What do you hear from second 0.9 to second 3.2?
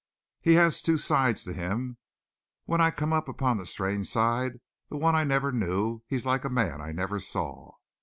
sides to him. When I come